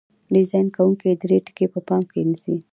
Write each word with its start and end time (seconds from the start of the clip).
ډیزاین 0.33 0.67
کوونکي 0.75 1.09
درې 1.21 1.37
ټکي 1.45 1.65
په 1.73 1.79
پام 1.87 2.03
کې 2.11 2.19
نیسي. 2.29 2.55